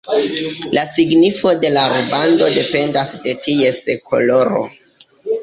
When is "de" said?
1.65-1.71, 3.27-3.37